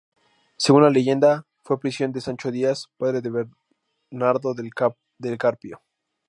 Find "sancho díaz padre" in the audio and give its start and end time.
2.21-3.21